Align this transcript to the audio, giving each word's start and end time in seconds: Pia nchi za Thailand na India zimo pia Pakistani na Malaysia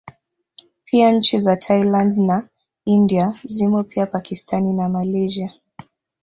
Pia 0.83 1.11
nchi 1.11 1.37
za 1.39 1.55
Thailand 1.57 2.17
na 2.17 2.47
India 2.85 3.39
zimo 3.43 3.83
pia 3.83 4.05
Pakistani 4.05 4.73
na 4.73 4.89
Malaysia 4.89 5.53